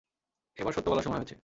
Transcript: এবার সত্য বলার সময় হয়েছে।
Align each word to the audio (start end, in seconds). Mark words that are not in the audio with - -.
এবার 0.57 0.73
সত্য 0.73 0.87
বলার 0.89 1.05
সময় 1.05 1.19
হয়েছে। 1.19 1.35